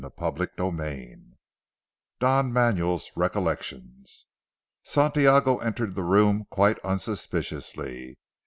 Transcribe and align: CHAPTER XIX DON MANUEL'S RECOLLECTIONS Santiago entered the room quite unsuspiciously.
CHAPTER 0.17 0.49
XIX 0.57 1.35
DON 2.19 2.51
MANUEL'S 2.51 3.11
RECOLLECTIONS 3.15 4.25
Santiago 4.81 5.59
entered 5.59 5.93
the 5.93 6.01
room 6.01 6.47
quite 6.49 6.79
unsuspiciously. 6.79 8.17